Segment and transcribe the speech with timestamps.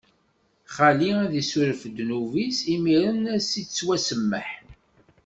[0.75, 4.49] Xali ad s-issuref ddnub-is, imiren ad s-ittwasemmeḥ.